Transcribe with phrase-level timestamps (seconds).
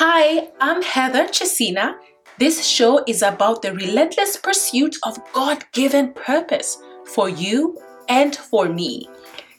[0.00, 1.96] Hi, I'm Heather Chesina.
[2.38, 7.76] This show is about the relentless pursuit of God given purpose for you
[8.08, 9.08] and for me.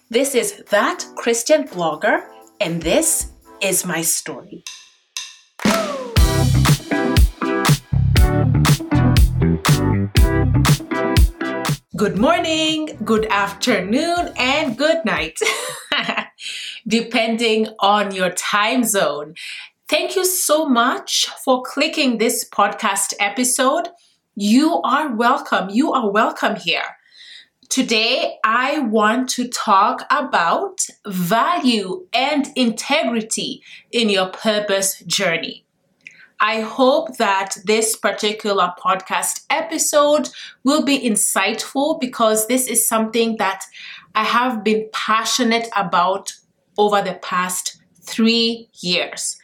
[0.10, 2.22] This is That Christian Blogger,
[2.62, 4.64] and this is my story.
[11.98, 15.38] Good morning, good afternoon, and good night,
[16.88, 19.34] depending on your time zone.
[19.90, 23.90] Thank you so much for clicking this podcast episode.
[24.36, 25.72] You are welcome.
[25.72, 26.84] You are welcome here.
[27.70, 35.66] Today, I want to talk about value and integrity in your purpose journey.
[36.40, 40.30] I hope that this particular podcast episode
[40.64, 43.64] will be insightful because this is something that
[44.14, 46.34] I have been passionate about
[46.78, 49.40] over the past three years.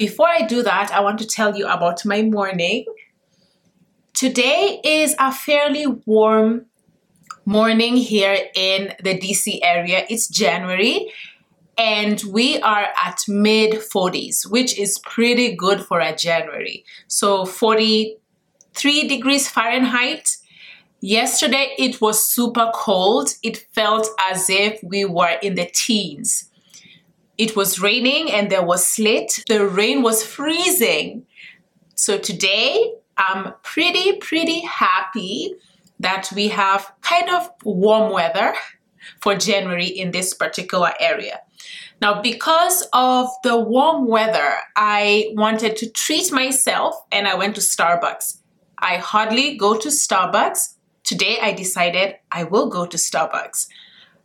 [0.00, 2.86] Before I do that, I want to tell you about my morning.
[4.14, 6.64] Today is a fairly warm
[7.44, 10.06] morning here in the DC area.
[10.08, 11.12] It's January
[11.76, 16.82] and we are at mid 40s, which is pretty good for a January.
[17.06, 20.38] So 43 degrees Fahrenheit.
[21.02, 23.34] Yesterday it was super cold.
[23.42, 26.49] It felt as if we were in the teens.
[27.40, 29.44] It was raining and there was sleet.
[29.48, 31.24] The rain was freezing.
[31.94, 35.54] So today I'm pretty, pretty happy
[35.98, 38.52] that we have kind of warm weather
[39.22, 41.40] for January in this particular area.
[42.02, 47.62] Now, because of the warm weather, I wanted to treat myself and I went to
[47.62, 48.36] Starbucks.
[48.78, 50.74] I hardly go to Starbucks.
[51.04, 53.66] Today, I decided I will go to Starbucks.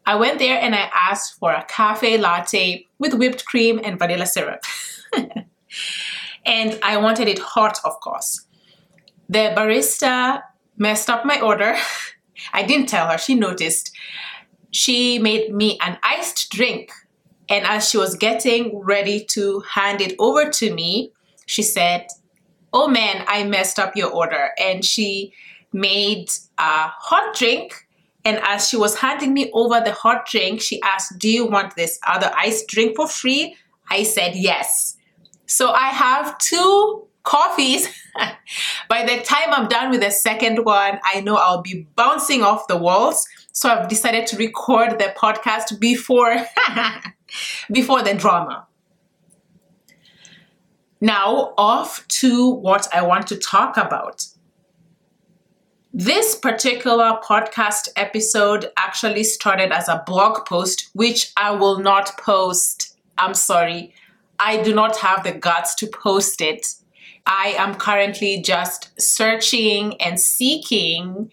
[0.06, 4.26] I went there and I asked for a cafe latte with whipped cream and vanilla
[4.26, 4.64] syrup.
[6.46, 8.46] and I wanted it hot, of course.
[9.30, 10.44] The barista
[10.78, 11.76] messed up my order.
[12.54, 13.92] I didn't tell her, she noticed.
[14.72, 16.92] She made me an iced drink
[17.50, 21.12] and as she was getting ready to hand it over to me,
[21.46, 22.08] she said,
[22.74, 24.50] Oh man, I messed up your order.
[24.60, 25.34] And she
[25.72, 27.85] made a hot drink.
[28.26, 31.76] And as she was handing me over the hot drink, she asked, Do you want
[31.76, 33.56] this other iced drink for free?
[33.90, 34.98] I said, Yes.
[35.46, 37.88] So I have two coffees.
[38.90, 42.68] By the time I'm done with the second one, I know I'll be bouncing off
[42.68, 43.28] the walls.
[43.52, 46.36] So I've decided to record the podcast before
[47.72, 48.68] before the drama.
[51.00, 54.26] Now, off to what I want to talk about.
[55.98, 62.98] This particular podcast episode actually started as a blog post, which I will not post.
[63.18, 63.94] I'm sorry.
[64.38, 66.68] I do not have the guts to post it.
[67.26, 71.32] I am currently just searching and seeking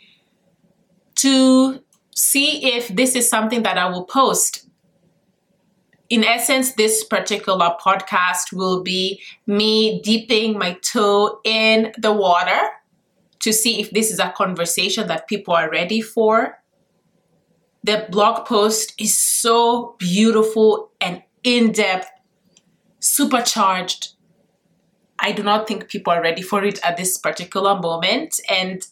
[1.17, 1.83] to
[2.15, 4.69] see if this is something that I will post
[6.13, 12.69] in essence, this particular podcast will be me dipping my toe in the water
[13.43, 16.59] to see if this is a conversation that people are ready for.
[17.85, 22.09] The blog post is so beautiful and in depth,
[23.01, 24.15] supercharged.
[25.19, 28.41] I do not think people are ready for it at this particular moment.
[28.49, 28.87] And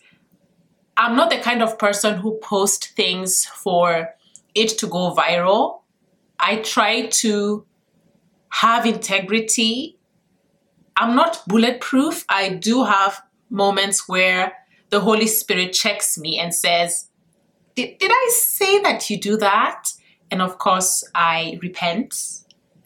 [0.97, 4.11] I'm not the kind of person who posts things for
[4.55, 5.83] it to go viral.
[6.41, 7.65] I try to
[8.51, 9.99] have integrity.
[10.97, 12.25] I'm not bulletproof.
[12.29, 14.53] I do have moments where
[14.91, 17.09] the Holy Spirit checks me and says,
[17.75, 19.85] Did, did I say that you do that?
[20.31, 22.15] And of course, I repent.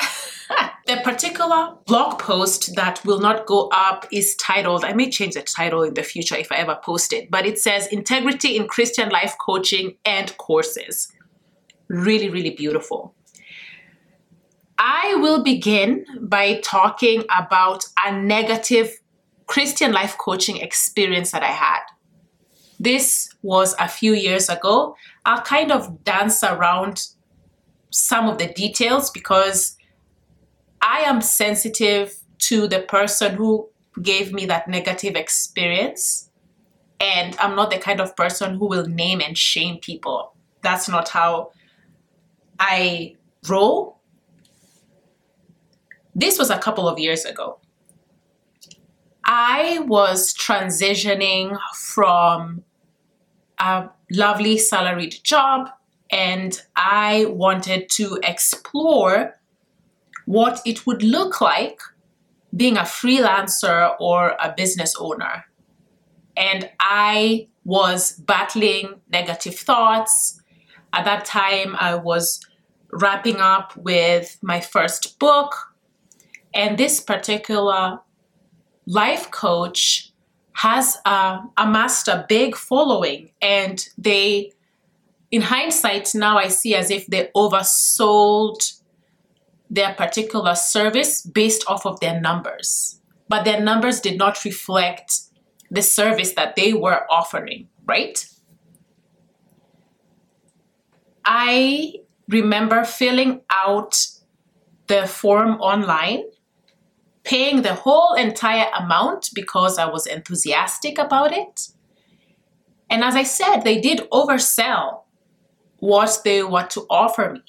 [0.87, 5.43] the particular blog post that will not go up is titled, I may change the
[5.43, 9.11] title in the future if I ever post it, but it says Integrity in Christian
[9.11, 11.13] Life Coaching and Courses.
[11.89, 13.15] Really, really beautiful.
[14.79, 18.99] I will begin by talking about a negative
[19.47, 21.81] Christian life coaching experience that I had.
[22.81, 24.97] This was a few years ago.
[25.25, 27.07] I'll kind of dance around
[27.91, 29.77] some of the details because
[30.83, 33.69] I am sensitive to the person who
[34.03, 36.31] gave me that negative experience.
[37.01, 40.35] And I'm not the kind of person who will name and shame people.
[40.63, 41.53] That's not how
[42.59, 43.17] I
[43.49, 43.99] roll.
[46.15, 47.59] This was a couple of years ago.
[49.25, 52.65] I was transitioning from
[53.59, 55.71] a lovely salaried job
[56.11, 59.39] and I wanted to explore
[60.27, 61.81] what it would look like
[62.55, 65.45] being a freelancer or a business owner.
[66.37, 70.41] And I was battling negative thoughts.
[70.93, 72.41] At that time, I was
[72.93, 75.55] wrapping up with my first book.
[76.53, 77.99] And this particular
[78.87, 80.13] life coach
[80.55, 83.31] has uh, amassed a big following.
[83.43, 84.53] And they,
[85.31, 88.81] in hindsight, now I see as if they oversold
[89.69, 93.01] their particular service based off of their numbers.
[93.29, 95.21] But their numbers did not reflect
[95.71, 98.25] the service that they were offering, right?
[101.25, 101.95] I
[102.29, 104.07] remember filling out
[104.87, 106.25] the form online,
[107.25, 111.69] paying the whole entire amount because I was enthusiastic about it.
[112.91, 115.03] And as I said, they did oversell
[115.79, 117.43] what they were to offer me.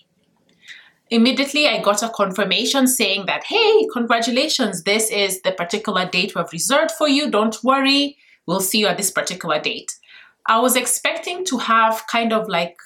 [1.11, 6.51] Immediately, I got a confirmation saying that, hey, congratulations, this is the particular date we've
[6.51, 7.29] reserved for you.
[7.29, 8.17] Don't worry,
[8.47, 9.93] we'll see you at this particular date.
[10.47, 12.77] I was expecting to have kind of like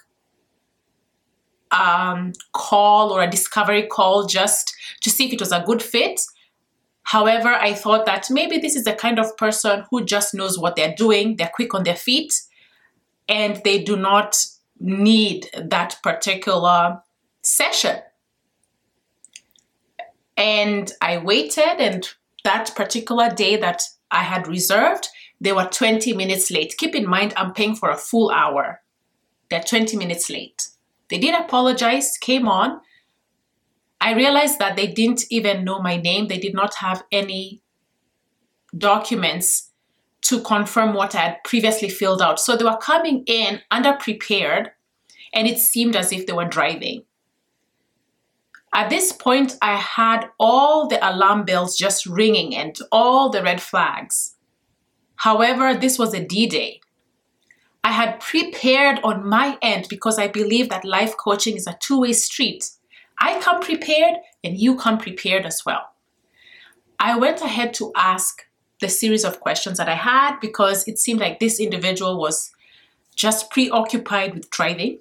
[1.72, 6.20] um, call or a discovery call just to see if it was a good fit.
[7.10, 10.76] However, I thought that maybe this is the kind of person who just knows what
[10.76, 12.40] they're doing, they're quick on their feet,
[13.28, 14.46] and they do not
[14.80, 17.02] need that particular
[17.42, 17.98] session.
[20.38, 22.08] And I waited, and
[22.44, 23.82] that particular day that
[24.12, 25.08] I had reserved,
[25.42, 26.76] they were 20 minutes late.
[26.78, 28.82] Keep in mind, I'm paying for a full hour.
[29.50, 30.68] They're 20 minutes late.
[31.10, 32.82] They did apologize, came on.
[34.02, 36.28] I realized that they didn't even know my name.
[36.28, 37.62] They did not have any
[38.78, 39.72] documents
[40.22, 42.40] to confirm what I had previously filled out.
[42.40, 44.70] So they were coming in underprepared,
[45.34, 47.04] and it seemed as if they were driving.
[48.74, 53.62] At this point, I had all the alarm bells just ringing and all the red
[53.62, 54.36] flags.
[55.16, 56.80] However, this was a D Day.
[57.84, 62.02] I had prepared on my end because I believe that life coaching is a two
[62.02, 62.70] way street.
[63.20, 65.90] I come prepared and you come prepared as well.
[67.00, 68.46] I went ahead to ask
[68.80, 72.52] the series of questions that I had because it seemed like this individual was
[73.16, 75.00] just preoccupied with driving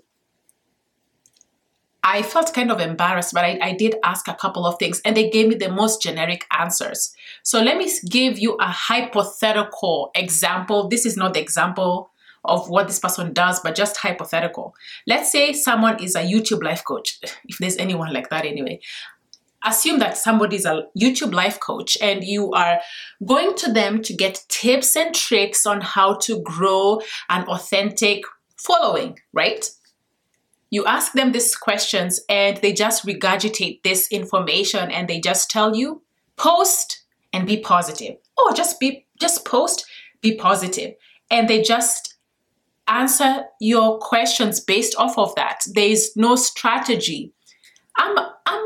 [2.11, 5.15] I felt kind of embarrassed, but I, I, did ask a couple of things and
[5.15, 7.15] they gave me the most generic answers.
[7.43, 10.89] So let me give you a hypothetical example.
[10.89, 12.11] This is not the example
[12.45, 14.75] of what this person does, but just hypothetical.
[15.07, 18.81] Let's say someone is a YouTube life coach, if there's anyone like that anyway.
[19.65, 22.79] Assume that somebody is a YouTube life coach and you are
[23.27, 28.23] going to them to get tips and tricks on how to grow an authentic
[28.57, 29.69] following, right?
[30.71, 35.75] you ask them these questions and they just regurgitate this information and they just tell
[35.75, 36.03] you
[36.37, 39.87] post and be positive or just be just post
[40.21, 40.95] be positive
[41.31, 42.15] and they just
[42.89, 47.33] answer your questions based off of that there is no strategy
[47.97, 48.65] i'm i'm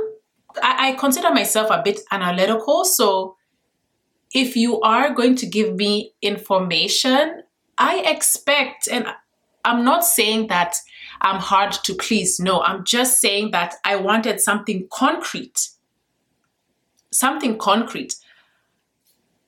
[0.62, 3.36] I consider myself a bit analytical so
[4.34, 7.42] if you are going to give me information
[7.78, 9.06] i expect and
[9.64, 10.76] i'm not saying that
[11.22, 12.40] I'm hard to please.
[12.40, 15.69] No, I'm just saying that I wanted something concrete.
[17.12, 18.16] Something concrete.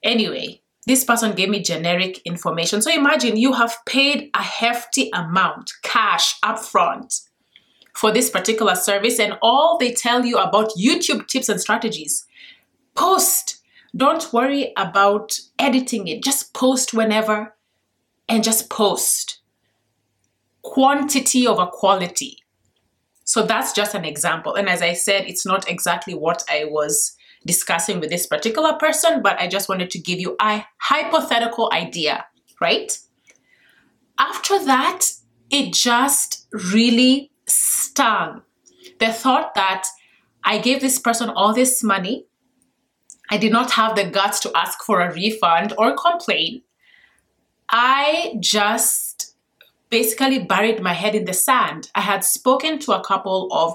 [0.03, 2.83] Anyway, this person gave me generic information.
[2.83, 7.27] So imagine you have paid a hefty amount, cash upfront,
[7.95, 12.27] for this particular service, and all they tell you about YouTube tips and strategies.
[12.95, 13.61] Post.
[13.97, 16.25] Don't worry about editing it.
[16.25, 17.55] Just post whenever
[18.29, 19.39] and just post
[20.63, 22.39] quantity over quality.
[23.25, 24.55] So that's just an example.
[24.55, 29.23] And as I said, it's not exactly what I was discussing with this particular person,
[29.23, 32.25] but I just wanted to give you a hypothetical idea,
[32.61, 32.99] right?
[34.19, 35.07] After that,
[35.51, 38.43] it just really stung.
[38.99, 39.87] The thought that
[40.45, 42.27] I gave this person all this money,
[43.31, 46.63] I did not have the guts to ask for a refund or complain.
[47.71, 49.35] I just
[49.91, 51.91] basically buried my head in the sand.
[51.95, 53.75] I had spoken to a couple of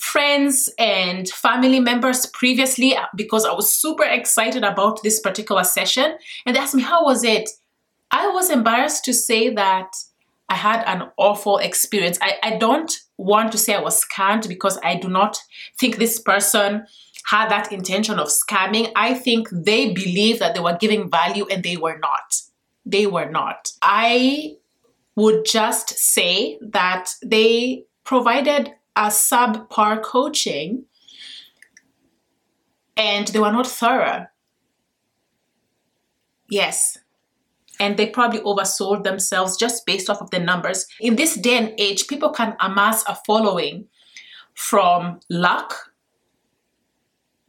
[0.00, 6.16] friends and family members previously uh, because I was super excited about this particular session.
[6.46, 7.50] And they asked me, How was it?
[8.10, 9.92] I was embarrassed to say that
[10.48, 12.18] I had an awful experience.
[12.20, 15.38] I, I don't want to say I was scammed because I do not
[15.78, 16.86] think this person
[17.26, 18.90] had that intention of scamming.
[18.96, 22.40] I think they believe that they were giving value and they were not.
[22.86, 23.70] They were not.
[23.82, 24.56] I
[25.14, 30.84] would just say that they provided a subpar coaching
[32.96, 34.26] and they were not thorough.
[36.50, 36.98] Yes.
[37.78, 40.86] And they probably oversold themselves just based off of the numbers.
[41.00, 43.86] In this day and age, people can amass a following
[44.54, 45.92] from luck.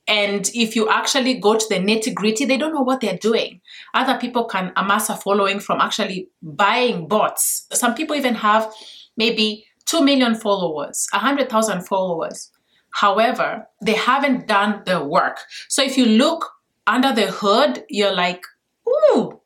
[0.08, 3.60] And if you actually go to the nitty gritty, they don't know what they're doing.
[3.94, 7.68] Other people can amass a following from actually buying bots.
[7.74, 8.74] Some people even have
[9.18, 12.50] maybe 2 million followers, 100,000 followers.
[12.94, 15.40] However, they haven't done the work.
[15.68, 16.50] So if you look
[16.88, 18.42] under the hood, you're like,
[18.88, 19.42] ooh,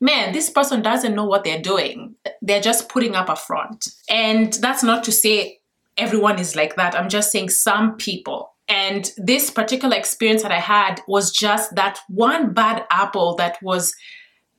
[0.00, 2.14] man, this person doesn't know what they're doing.
[2.42, 3.88] They're just putting up a front.
[4.08, 5.60] And that's not to say
[5.96, 6.94] everyone is like that.
[6.94, 8.52] I'm just saying some people.
[8.68, 13.94] And this particular experience that I had was just that one bad apple that was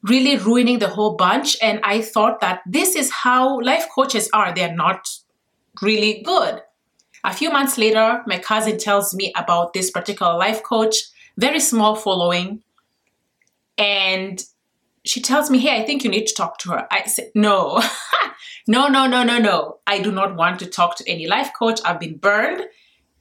[0.08, 1.58] really ruining the whole bunch.
[1.62, 4.54] And I thought that this is how life coaches are.
[4.54, 5.10] They're not
[5.82, 6.62] really good.
[7.24, 10.96] A few months later, my cousin tells me about this particular life coach,
[11.38, 12.64] very small following.
[13.78, 14.44] And
[15.04, 16.88] she tells me, Hey, I think you need to talk to her.
[16.92, 17.82] I said, No,
[18.68, 19.80] no, no, no, no, no.
[19.88, 21.80] I do not want to talk to any life coach.
[21.84, 22.64] I've been burned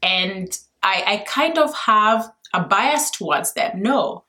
[0.02, 3.82] and I, I kind of have a bias towards them.
[3.82, 4.25] No.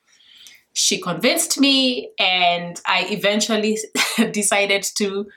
[0.72, 3.78] She convinced me, and I eventually
[4.30, 5.28] decided to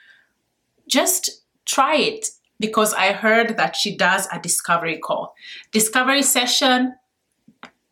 [0.88, 2.28] just try it
[2.60, 5.34] because I heard that she does a discovery call.
[5.72, 6.94] Discovery session,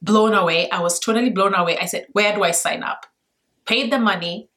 [0.01, 0.71] blown away.
[0.71, 1.77] I was totally blown away.
[1.79, 3.07] I said, Where do I sign up?
[3.67, 4.49] Paid the money.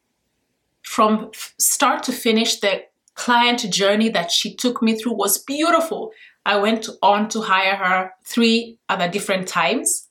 [0.84, 2.84] From start to finish, the
[3.16, 6.12] client journey that she took me through was beautiful.
[6.46, 10.10] I went on to hire her three other different times.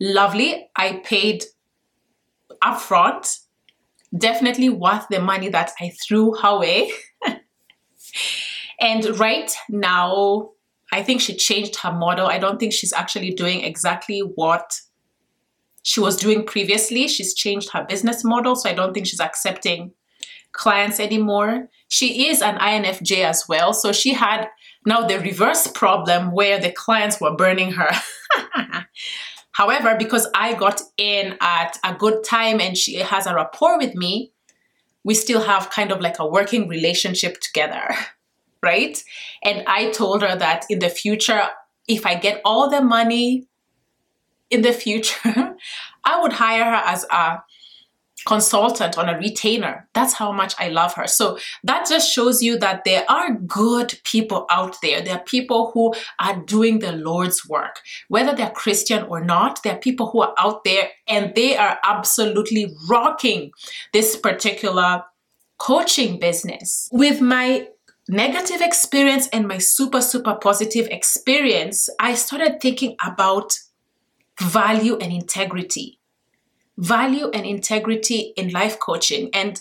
[0.00, 0.68] Lovely.
[0.76, 1.44] I paid
[2.62, 3.38] upfront.
[4.16, 6.90] Definitely worth the money that I threw her way.
[8.80, 10.50] and right now,
[10.92, 12.26] I think she changed her model.
[12.26, 14.80] I don't think she's actually doing exactly what
[15.82, 17.08] she was doing previously.
[17.08, 19.92] She's changed her business model, so I don't think she's accepting
[20.52, 21.68] clients anymore.
[21.88, 24.48] She is an INFJ as well, so she had
[24.84, 27.90] now the reverse problem where the clients were burning her.
[29.56, 33.94] However, because I got in at a good time and she has a rapport with
[33.94, 34.32] me,
[35.02, 37.88] we still have kind of like a working relationship together,
[38.62, 39.02] right?
[39.42, 41.48] And I told her that in the future,
[41.88, 43.46] if I get all the money
[44.50, 45.56] in the future,
[46.04, 47.42] I would hire her as a
[48.24, 49.88] consultant on a retainer.
[49.92, 51.06] That's how much I love her.
[51.06, 55.02] So that just shows you that there are good people out there.
[55.02, 57.80] There are people who are doing the Lord's work.
[58.08, 61.78] Whether they're Christian or not, there are people who are out there and they are
[61.84, 63.52] absolutely rocking
[63.92, 65.04] this particular
[65.58, 66.88] coaching business.
[66.92, 67.68] With my
[68.08, 73.58] negative experience and my super, super positive experience, I started thinking about
[74.40, 75.95] value and integrity
[76.76, 79.30] value and integrity in life coaching.
[79.32, 79.60] And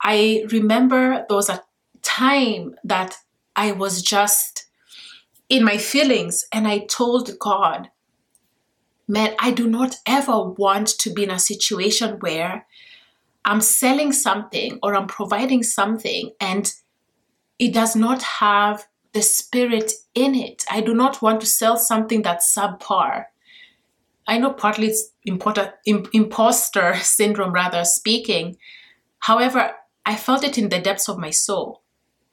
[0.00, 1.62] I remember there was a
[2.02, 3.16] time that
[3.56, 4.66] I was just
[5.48, 7.90] in my feelings and I told God,
[9.06, 12.66] man, I do not ever want to be in a situation where
[13.44, 16.72] I'm selling something or I'm providing something and
[17.58, 20.64] it does not have the spirit in it.
[20.70, 23.26] I do not want to sell something that's subpar.
[24.26, 28.56] I know partly it's imposter syndrome, rather speaking.
[29.20, 29.72] However,
[30.04, 31.82] I felt it in the depths of my soul.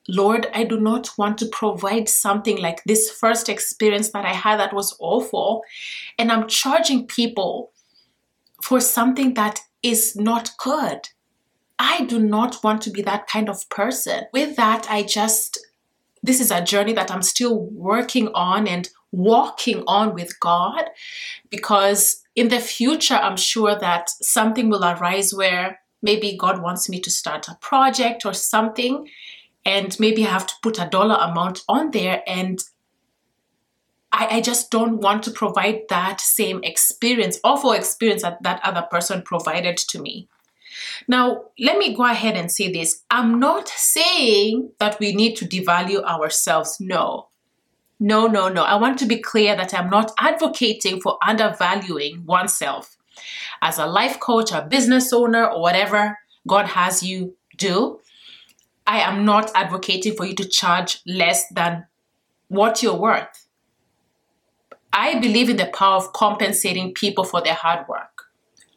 [0.08, 4.60] Lord, I do not want to provide something like this first experience that I had
[4.60, 5.64] that was awful.
[6.18, 7.72] And I'm charging people
[8.62, 11.10] for something that is not good.
[11.78, 14.24] I do not want to be that kind of person.
[14.34, 15.60] With that, I just,
[16.24, 20.86] this is a journey that I'm still working on and walking on with God
[21.50, 27.00] because in the future, I'm sure that something will arise where maybe God wants me
[27.02, 29.10] to start a project or something,
[29.66, 32.24] and maybe I have to put a dollar amount on there.
[32.26, 32.64] And
[34.12, 38.88] I, I just don't want to provide that same experience, awful experience that that other
[38.90, 40.28] person provided to me.
[41.08, 43.04] Now, let me go ahead and say this.
[43.10, 46.78] I'm not saying that we need to devalue ourselves.
[46.80, 47.29] No.
[48.00, 48.64] No, no, no.
[48.64, 52.98] I want to be clear that I'm not advocating for undervaluing oneself.
[53.62, 58.00] As a life coach, a business owner, or whatever God has you do,
[58.88, 61.86] I am not advocating for you to charge less than
[62.48, 63.48] what you're worth.
[64.94, 68.24] I believe in the power of compensating people for their hard work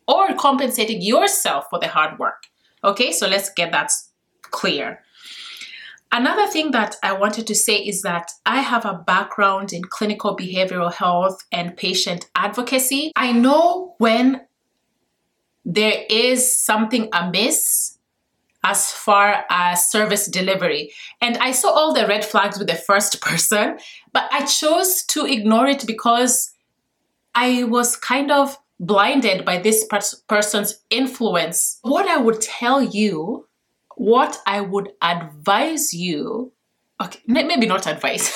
[0.06, 2.48] or compensating yourself for the hard work.
[2.84, 3.90] Okay, so let's get that
[4.42, 5.00] clear.
[6.14, 10.36] Another thing that I wanted to say is that I have a background in clinical
[10.36, 13.12] behavioral health and patient advocacy.
[13.16, 14.42] I know when
[15.64, 17.98] there is something amiss
[18.64, 20.92] as far as service delivery.
[21.20, 23.78] And I saw all the red flags with the first person,
[24.12, 26.52] but I chose to ignore it because
[27.34, 29.86] I was kind of blinded by this
[30.28, 31.78] person's influence.
[31.82, 33.46] What I would tell you,
[33.96, 36.52] what I would advise you,
[37.02, 38.32] okay, maybe not advice,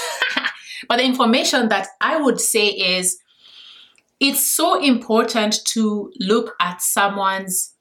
[0.88, 3.18] but the information that I would say is
[4.20, 7.74] it's so important to look at someone's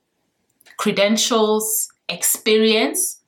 [0.78, 3.22] credentials, experience,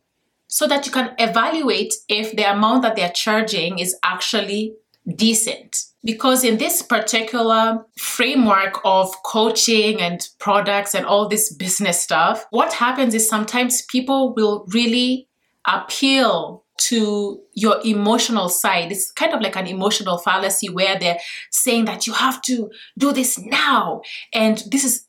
[0.47, 4.73] so that you can evaluate if the amount that they're charging is actually
[5.15, 5.83] decent.
[6.03, 12.73] Because in this particular framework of coaching and products and all this business stuff, what
[12.73, 15.27] happens is sometimes people will really
[15.65, 18.91] appeal to your emotional side.
[18.91, 21.19] It's kind of like an emotional fallacy where they're
[21.51, 24.01] saying that you have to do this now
[24.33, 25.03] and this is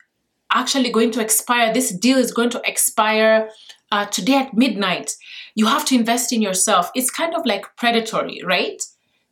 [0.50, 1.72] actually going to expire.
[1.72, 3.50] This deal is going to expire
[3.92, 5.14] uh, today at midnight.
[5.54, 6.90] You have to invest in yourself.
[6.94, 8.82] It's kind of like predatory, right?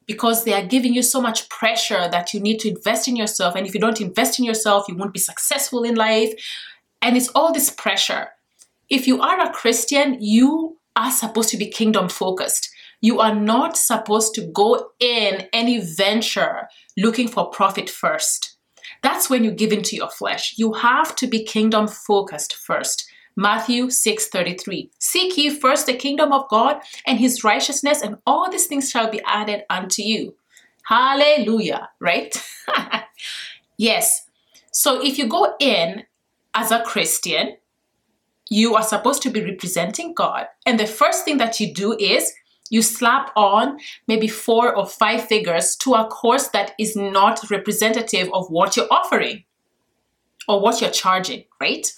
[0.06, 3.54] Because they are giving you so much pressure that you need to invest in yourself.
[3.56, 6.32] And if you don't invest in yourself, you won't be successful in life.
[7.02, 8.28] And it's all this pressure.
[8.88, 12.70] If you are a Christian, you are supposed to be kingdom focused.
[13.00, 18.56] You are not supposed to go in any venture looking for profit first.
[19.02, 20.54] That's when you give into your flesh.
[20.56, 23.08] You have to be kingdom focused first.
[23.36, 24.90] Matthew 6:33.
[24.98, 29.10] Seek ye first the kingdom of God and his righteousness and all these things shall
[29.10, 30.34] be added unto you.
[30.84, 32.34] Hallelujah, right?
[33.76, 34.26] yes.
[34.72, 36.04] So if you go in
[36.54, 37.56] as a Christian,
[38.48, 40.46] you are supposed to be representing God.
[40.64, 42.32] And the first thing that you do is
[42.70, 43.78] you slap on
[44.08, 48.90] maybe four or five figures to a course that is not representative of what you're
[48.90, 49.44] offering
[50.48, 51.92] or what you're charging, right?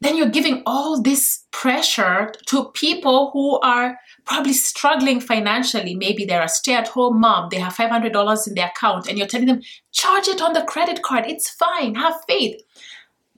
[0.00, 5.94] Then you're giving all this pressure to people who are probably struggling financially.
[5.94, 9.26] Maybe they're a stay at home mom, they have $500 in their account, and you're
[9.26, 12.60] telling them, charge it on the credit card, it's fine, have faith.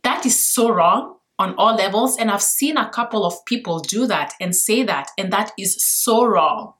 [0.02, 2.18] That is so wrong on all levels.
[2.18, 5.82] And I've seen a couple of people do that and say that, and that is
[5.82, 6.74] so wrong.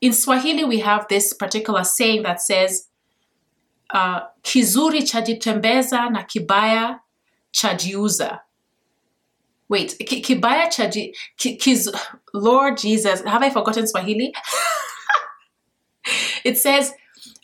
[0.00, 2.88] In Swahili, we have this particular saying that says,
[3.90, 7.00] uh, kizuri chajitembeza na kibaya
[7.52, 8.40] chajiuza.
[9.68, 11.92] Wait, kibaya chaji, kiz,
[12.32, 14.34] Lord Jesus, have I forgotten Swahili?
[16.44, 16.92] it says,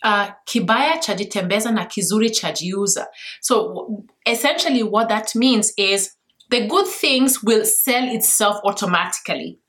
[0.03, 3.05] uh, kibaya chajitembeza na kizuri chaji chajiuza.
[3.41, 6.15] So essentially what that means is
[6.49, 9.59] the good things will sell itself automatically.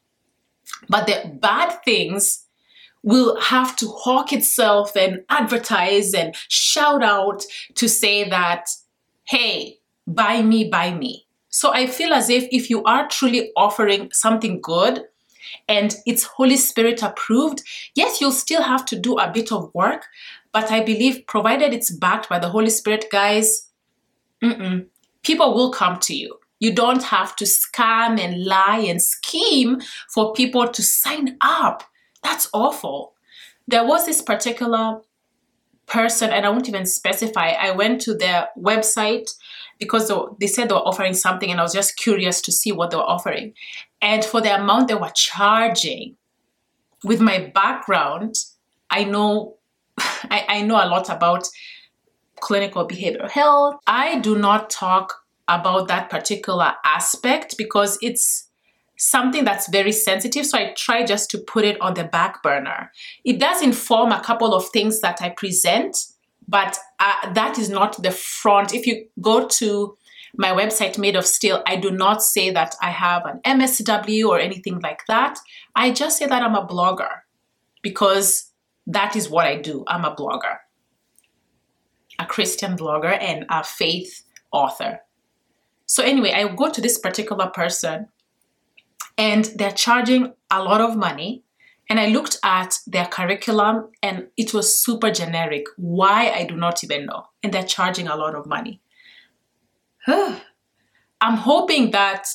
[0.88, 2.44] But the bad things
[3.02, 7.44] will have to hawk itself and advertise and shout out
[7.76, 8.68] to say that,
[9.24, 11.25] hey, buy me, buy me.
[11.48, 15.04] So I feel as if if you are truly offering something good
[15.68, 17.62] and it's Holy Spirit approved,
[17.94, 20.06] yes, you'll still have to do a bit of work,
[20.52, 23.68] but I believe provided it's backed by the Holy Spirit, guys,
[25.22, 26.38] people will come to you.
[26.58, 31.84] You don't have to scam and lie and scheme for people to sign up.
[32.22, 33.14] That's awful.
[33.68, 35.00] There was this particular
[35.86, 37.50] person, and I won't even specify.
[37.50, 39.28] I went to their website
[39.78, 40.10] because
[40.40, 42.96] they said they were offering something, and I was just curious to see what they
[42.96, 43.54] were offering.
[44.00, 46.16] And for the amount they were charging,
[47.04, 48.36] with my background,
[48.90, 49.56] I know
[49.98, 51.48] I, I know a lot about
[52.40, 53.76] clinical behavioral health.
[53.86, 55.14] I do not talk
[55.48, 58.48] about that particular aspect because it's
[58.98, 60.46] something that's very sensitive.
[60.46, 62.90] So I try just to put it on the back burner.
[63.24, 65.96] It does inform a couple of things that I present,
[66.48, 68.74] but uh, that is not the front.
[68.74, 69.96] If you go to
[70.36, 74.38] my website, Made of Still, I do not say that I have an MSW or
[74.38, 75.38] anything like that.
[75.74, 77.10] I just say that I'm a blogger
[77.82, 78.52] because
[78.86, 79.84] that is what I do.
[79.86, 80.58] I'm a blogger,
[82.18, 85.00] a Christian blogger, and a faith author.
[85.86, 88.08] So anyway, I go to this particular person
[89.16, 91.42] and they're charging a lot of money.
[91.88, 95.66] And I looked at their curriculum and it was super generic.
[95.76, 97.26] Why I do not even know.
[97.42, 98.80] And they're charging a lot of money.
[100.08, 102.26] I'm hoping that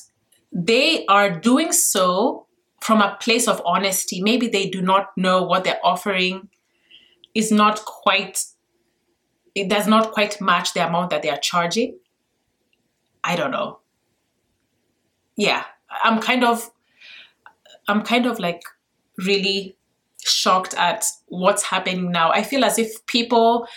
[0.52, 2.48] they are doing so
[2.82, 4.22] from a place of honesty.
[4.22, 6.50] Maybe they do not know what they're offering
[7.34, 8.44] is not quite,
[9.56, 11.98] it does not quite match the amount that they are charging.
[13.24, 13.80] I don't know.
[15.38, 15.64] Yeah,
[16.04, 16.70] I'm kind of
[17.88, 18.62] I'm kind of like
[19.26, 19.76] really
[20.24, 22.32] shocked at what's happening now.
[22.32, 23.68] I feel as if people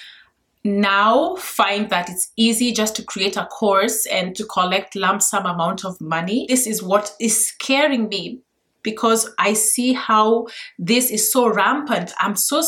[0.65, 5.45] now find that it's easy just to create a course and to collect lump sum
[5.45, 6.47] amount of money.
[6.49, 8.41] This is what is scaring me
[8.83, 10.47] because I see how
[10.79, 12.13] this is so rampant.
[12.19, 12.63] I'm so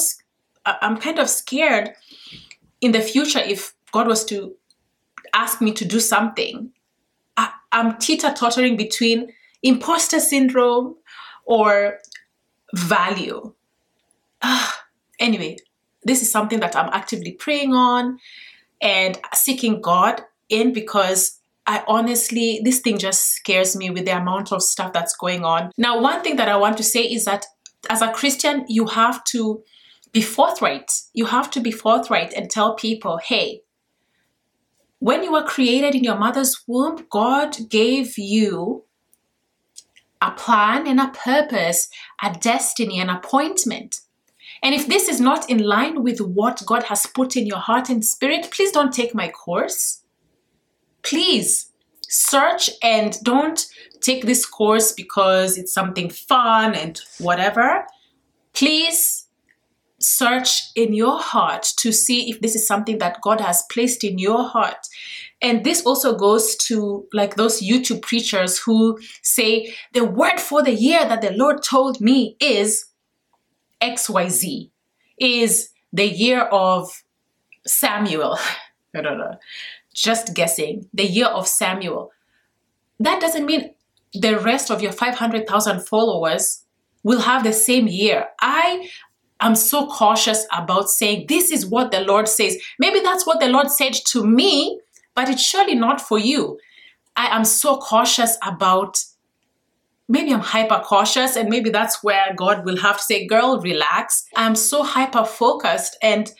[0.66, 1.90] I'm kind of scared
[2.80, 4.54] in the future if God was to
[5.32, 6.70] ask me to do something.
[7.36, 10.96] I, I'm teeter tottering between imposter syndrome
[11.44, 11.98] or
[12.74, 13.54] value.
[14.42, 14.70] Uh,
[15.18, 15.56] anyway,
[16.04, 18.18] this is something that I'm actively praying on
[18.80, 24.52] and seeking God in because I honestly, this thing just scares me with the amount
[24.52, 25.72] of stuff that's going on.
[25.76, 27.44] Now, one thing that I want to say is that
[27.90, 29.62] as a Christian, you have to
[30.12, 30.92] be forthright.
[31.12, 33.62] You have to be forthright and tell people, hey,
[35.00, 38.84] when you were created in your mother's womb, God gave you
[40.22, 41.88] a plan and a purpose,
[42.22, 44.00] a destiny, an appointment.
[44.62, 47.88] And if this is not in line with what God has put in your heart
[47.88, 50.02] and spirit, please don't take my course.
[51.02, 51.70] Please
[52.08, 53.66] search and don't
[54.00, 57.84] take this course because it's something fun and whatever.
[58.54, 59.26] Please
[59.98, 64.18] search in your heart to see if this is something that God has placed in
[64.18, 64.86] your heart.
[65.42, 70.72] And this also goes to like those YouTube preachers who say, the word for the
[70.72, 72.86] year that the Lord told me is
[73.82, 74.70] XYZ
[75.18, 77.02] is the year of
[77.66, 78.38] Samuel.
[78.96, 79.36] I don't know.
[79.94, 80.88] Just guessing.
[80.94, 82.12] The year of Samuel.
[82.98, 83.74] That doesn't mean
[84.14, 86.62] the rest of your 500,000 followers
[87.02, 88.26] will have the same year.
[88.40, 88.88] I
[89.40, 92.56] am so cautious about saying this is what the Lord says.
[92.78, 94.80] Maybe that's what the Lord said to me,
[95.16, 96.60] but it's surely not for you.
[97.16, 99.02] I am so cautious about
[100.08, 104.26] maybe I'm hyper cautious, and maybe that's where God will have to say, Girl, relax.
[104.36, 106.30] I'm so hyper focused, and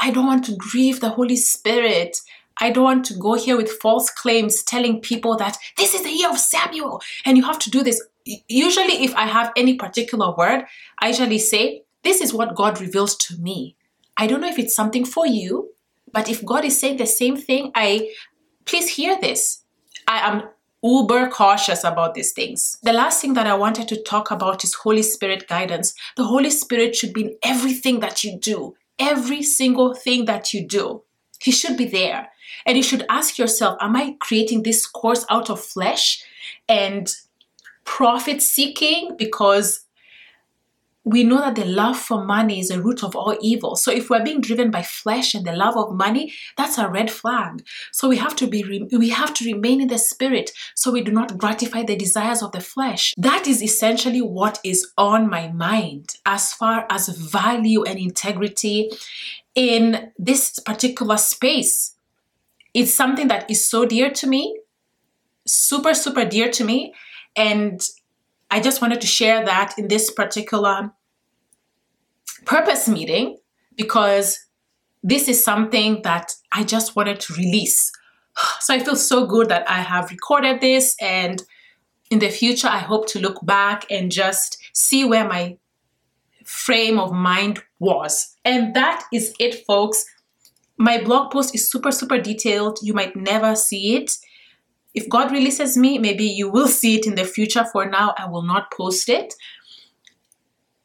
[0.00, 2.18] I don't want to grieve the Holy Spirit.
[2.60, 6.10] I don't want to go here with false claims telling people that this is the
[6.10, 8.00] year of Samuel and you have to do this.
[8.24, 10.64] Usually, if I have any particular word,
[10.98, 13.76] I usually say, This is what God reveals to me.
[14.16, 15.73] I don't know if it's something for you,
[16.14, 18.10] but if God is saying the same thing, I
[18.64, 19.64] please hear this.
[20.06, 20.48] I am
[20.82, 22.78] uber cautious about these things.
[22.82, 25.92] The last thing that I wanted to talk about is Holy Spirit guidance.
[26.16, 30.64] The Holy Spirit should be in everything that you do, every single thing that you
[30.66, 31.02] do.
[31.40, 32.28] He should be there.
[32.64, 36.22] And you should ask yourself, am I creating this course out of flesh
[36.68, 37.12] and
[37.84, 39.83] profit seeking because
[41.04, 43.76] we know that the love for money is a root of all evil.
[43.76, 47.10] So if we're being driven by flesh and the love of money, that's a red
[47.10, 47.62] flag.
[47.92, 51.12] So we have to be we have to remain in the spirit so we do
[51.12, 53.12] not gratify the desires of the flesh.
[53.18, 58.90] That is essentially what is on my mind as far as value and integrity
[59.54, 61.96] in this particular space.
[62.72, 64.58] It's something that is so dear to me,
[65.46, 66.94] super super dear to me
[67.36, 67.80] and
[68.50, 70.92] I just wanted to share that in this particular
[72.44, 73.38] purpose meeting
[73.76, 74.38] because
[75.02, 77.90] this is something that I just wanted to release.
[78.60, 81.42] So I feel so good that I have recorded this, and
[82.10, 85.56] in the future, I hope to look back and just see where my
[86.44, 88.34] frame of mind was.
[88.44, 90.04] And that is it, folks.
[90.76, 92.78] My blog post is super, super detailed.
[92.82, 94.10] You might never see it
[94.94, 97.64] if God releases me, maybe you will see it in the future.
[97.72, 99.34] For now, I will not post it.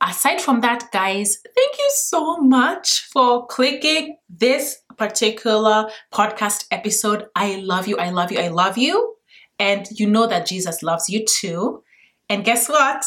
[0.01, 7.27] Aside from that, guys, thank you so much for clicking this particular podcast episode.
[7.35, 7.97] I love you.
[7.97, 8.39] I love you.
[8.39, 9.15] I love you.
[9.59, 11.83] And you know that Jesus loves you too.
[12.29, 13.05] And guess what?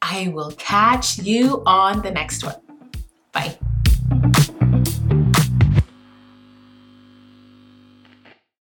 [0.00, 2.56] I will catch you on the next one.
[3.32, 3.58] Bye.